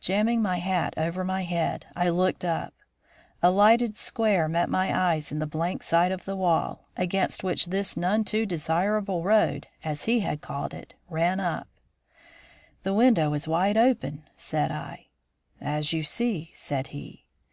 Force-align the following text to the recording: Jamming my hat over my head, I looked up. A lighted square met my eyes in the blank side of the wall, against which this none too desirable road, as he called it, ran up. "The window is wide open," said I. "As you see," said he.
Jamming 0.00 0.40
my 0.40 0.58
hat 0.58 0.94
over 0.96 1.24
my 1.24 1.42
head, 1.42 1.86
I 1.96 2.08
looked 2.08 2.44
up. 2.44 2.72
A 3.42 3.50
lighted 3.50 3.96
square 3.96 4.46
met 4.48 4.68
my 4.68 4.96
eyes 4.96 5.32
in 5.32 5.40
the 5.40 5.44
blank 5.46 5.82
side 5.82 6.12
of 6.12 6.24
the 6.24 6.36
wall, 6.36 6.86
against 6.96 7.42
which 7.42 7.66
this 7.66 7.96
none 7.96 8.22
too 8.22 8.46
desirable 8.46 9.24
road, 9.24 9.66
as 9.82 10.04
he 10.04 10.24
called 10.36 10.72
it, 10.72 10.94
ran 11.10 11.40
up. 11.40 11.66
"The 12.84 12.94
window 12.94 13.34
is 13.34 13.48
wide 13.48 13.76
open," 13.76 14.22
said 14.36 14.70
I. 14.70 15.08
"As 15.60 15.92
you 15.92 16.04
see," 16.04 16.52
said 16.54 16.86
he. 16.94 17.24